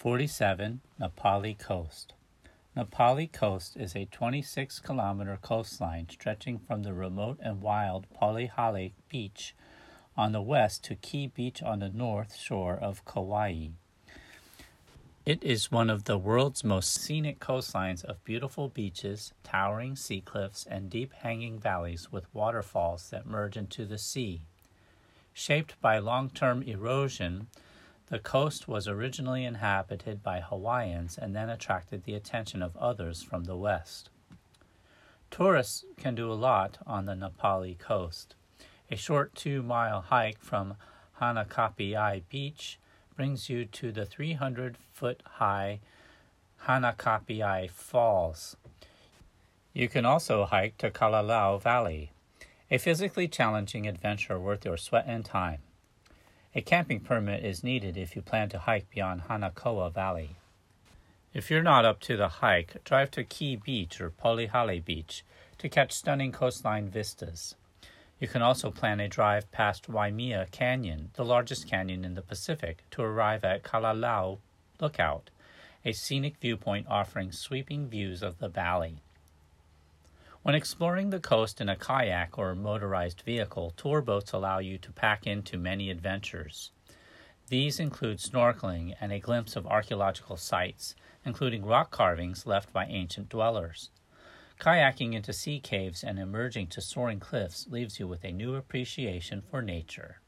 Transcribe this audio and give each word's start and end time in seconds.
47 0.00 0.80
Napali 0.98 1.52
Coast. 1.58 2.14
Napali 2.74 3.30
Coast 3.30 3.76
is 3.76 3.94
a 3.94 4.06
26 4.06 4.78
kilometer 4.78 5.38
coastline 5.42 6.08
stretching 6.08 6.58
from 6.58 6.82
the 6.82 6.94
remote 6.94 7.38
and 7.42 7.60
wild 7.60 8.06
Polihale 8.18 8.92
Beach 9.10 9.54
on 10.16 10.32
the 10.32 10.40
west 10.40 10.82
to 10.84 10.96
Ke'e 10.96 11.34
Beach 11.34 11.62
on 11.62 11.80
the 11.80 11.90
north 11.90 12.34
shore 12.34 12.78
of 12.80 13.04
Kauai. 13.04 13.66
It 15.26 15.44
is 15.44 15.70
one 15.70 15.90
of 15.90 16.04
the 16.04 16.16
world's 16.16 16.64
most 16.64 16.94
scenic 16.94 17.38
coastlines 17.38 18.02
of 18.02 18.24
beautiful 18.24 18.70
beaches, 18.70 19.34
towering 19.44 19.96
sea 19.96 20.22
cliffs, 20.22 20.64
and 20.64 20.88
deep 20.88 21.12
hanging 21.12 21.58
valleys 21.58 22.10
with 22.10 22.34
waterfalls 22.34 23.10
that 23.10 23.26
merge 23.26 23.58
into 23.58 23.84
the 23.84 23.98
sea. 23.98 24.46
Shaped 25.34 25.78
by 25.82 25.98
long 25.98 26.30
term 26.30 26.62
erosion, 26.62 27.48
the 28.10 28.18
coast 28.18 28.66
was 28.66 28.88
originally 28.88 29.44
inhabited 29.44 30.20
by 30.20 30.40
Hawaiians 30.40 31.16
and 31.16 31.34
then 31.34 31.48
attracted 31.48 32.02
the 32.02 32.14
attention 32.14 32.60
of 32.60 32.76
others 32.76 33.22
from 33.22 33.44
the 33.44 33.56
west. 33.56 34.10
Tourists 35.30 35.84
can 35.96 36.16
do 36.16 36.30
a 36.30 36.34
lot 36.34 36.78
on 36.86 37.06
the 37.06 37.14
Napali 37.14 37.78
coast. 37.78 38.34
A 38.90 38.96
short 38.96 39.36
two 39.36 39.62
mile 39.62 40.00
hike 40.00 40.40
from 40.40 40.74
Hanakapiai 41.20 42.22
Beach 42.28 42.80
brings 43.14 43.48
you 43.48 43.64
to 43.64 43.92
the 43.92 44.04
300 44.04 44.76
foot 44.92 45.22
high 45.24 45.78
Hanakapiai 46.66 47.70
Falls. 47.70 48.56
You 49.72 49.88
can 49.88 50.04
also 50.04 50.46
hike 50.46 50.76
to 50.78 50.90
Kalalau 50.90 51.62
Valley, 51.62 52.10
a 52.72 52.78
physically 52.78 53.28
challenging 53.28 53.86
adventure 53.86 54.38
worth 54.40 54.64
your 54.64 54.76
sweat 54.76 55.04
and 55.06 55.24
time. 55.24 55.60
A 56.52 56.60
camping 56.62 56.98
permit 56.98 57.44
is 57.44 57.62
needed 57.62 57.96
if 57.96 58.16
you 58.16 58.22
plan 58.22 58.48
to 58.48 58.58
hike 58.58 58.90
beyond 58.90 59.22
Hanakoa 59.28 59.92
Valley. 59.92 60.30
If 61.32 61.48
you're 61.48 61.62
not 61.62 61.84
up 61.84 62.00
to 62.00 62.16
the 62.16 62.26
hike, 62.26 62.82
drive 62.82 63.12
to 63.12 63.22
Ke'e 63.22 63.62
Beach 63.62 64.00
or 64.00 64.10
Polihale 64.10 64.84
Beach 64.84 65.22
to 65.58 65.68
catch 65.68 65.92
stunning 65.92 66.32
coastline 66.32 66.88
vistas. 66.88 67.54
You 68.18 68.26
can 68.26 68.42
also 68.42 68.72
plan 68.72 68.98
a 68.98 69.06
drive 69.06 69.52
past 69.52 69.88
Waimea 69.88 70.48
Canyon, 70.50 71.10
the 71.14 71.24
largest 71.24 71.68
canyon 71.68 72.04
in 72.04 72.16
the 72.16 72.20
Pacific, 72.20 72.82
to 72.90 73.02
arrive 73.02 73.44
at 73.44 73.62
Kalalau 73.62 74.38
Lookout, 74.80 75.30
a 75.84 75.92
scenic 75.92 76.36
viewpoint 76.38 76.88
offering 76.88 77.30
sweeping 77.30 77.88
views 77.88 78.24
of 78.24 78.40
the 78.40 78.48
valley. 78.48 79.02
When 80.42 80.54
exploring 80.54 81.10
the 81.10 81.20
coast 81.20 81.60
in 81.60 81.68
a 81.68 81.76
kayak 81.76 82.38
or 82.38 82.54
motorized 82.54 83.20
vehicle, 83.20 83.74
tour 83.76 84.00
boats 84.00 84.32
allow 84.32 84.58
you 84.58 84.78
to 84.78 84.90
pack 84.90 85.26
into 85.26 85.58
many 85.58 85.90
adventures. 85.90 86.70
These 87.48 87.78
include 87.78 88.20
snorkeling 88.20 88.94
and 89.02 89.12
a 89.12 89.20
glimpse 89.20 89.54
of 89.54 89.66
archaeological 89.66 90.38
sites, 90.38 90.94
including 91.26 91.66
rock 91.66 91.90
carvings 91.90 92.46
left 92.46 92.72
by 92.72 92.86
ancient 92.86 93.28
dwellers. 93.28 93.90
Kayaking 94.58 95.12
into 95.12 95.34
sea 95.34 95.60
caves 95.60 96.02
and 96.02 96.18
emerging 96.18 96.68
to 96.68 96.80
soaring 96.80 97.20
cliffs 97.20 97.66
leaves 97.68 98.00
you 98.00 98.08
with 98.08 98.24
a 98.24 98.32
new 98.32 98.54
appreciation 98.54 99.42
for 99.42 99.60
nature. 99.60 100.22